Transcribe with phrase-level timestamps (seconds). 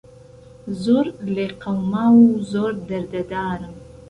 [0.83, 1.05] زۆر
[1.35, 3.73] لێ قهوماو و زۆر دهردهدارم